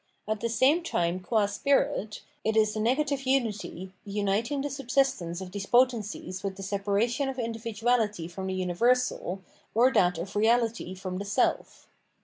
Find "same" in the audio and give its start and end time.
0.49-0.81